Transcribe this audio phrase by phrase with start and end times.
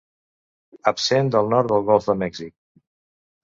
[0.93, 2.53] Absent del nord del Golf de Mèxic.